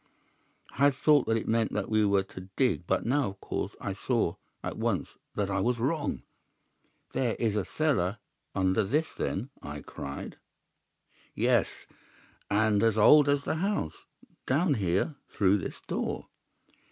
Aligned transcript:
"I 0.71 0.77
had 0.85 0.95
thought 0.95 1.27
that 1.27 1.37
it 1.37 1.47
meant 1.47 1.73
that 1.73 1.87
we 1.87 2.03
were 2.03 2.23
to 2.23 2.49
dig, 2.55 2.87
but 2.87 3.05
now, 3.05 3.29
of 3.29 3.39
course, 3.39 3.75
I 3.79 3.93
saw 3.93 4.33
at 4.63 4.75
once 4.75 5.09
that 5.35 5.51
I 5.51 5.59
was 5.59 5.77
wrong. 5.77 6.23
'There 7.13 7.35
is 7.37 7.55
a 7.55 7.63
cellar 7.65 8.17
under 8.55 8.83
this 8.83 9.09
then?' 9.15 9.51
I 9.61 9.81
cried. 9.81 10.37
"'Yes, 11.35 11.85
and 12.49 12.81
as 12.81 12.97
old 12.97 13.29
as 13.29 13.43
the 13.43 13.57
house. 13.57 14.07
Down 14.47 14.73
here, 14.73 15.17
through 15.29 15.59
this 15.59 15.79
door. 15.87 16.25